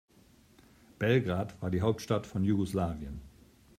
Belgrad 0.97 1.61
war 1.61 1.69
die 1.69 1.83
Hauptstadt 1.83 2.25
von 2.25 2.43
Jugoslawien. 2.43 3.21